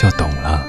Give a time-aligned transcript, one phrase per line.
[0.00, 0.64] 就懂了。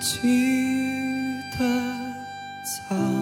[0.00, 1.64] 记得
[2.62, 3.21] 早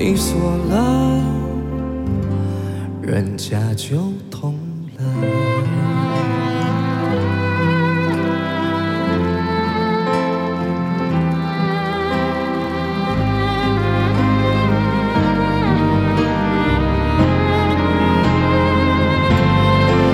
[0.00, 1.20] 你锁了，
[3.02, 3.96] 人家就
[4.30, 4.54] 懂
[4.96, 5.02] 了。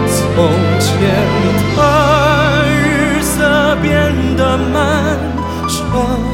[0.08, 0.48] 从
[0.80, 0.88] 前
[1.76, 1.80] 的
[2.66, 5.18] 日色变得漫
[5.68, 6.33] 长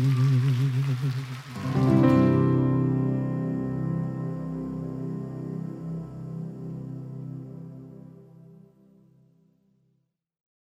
[0.00, 1.97] 嗯。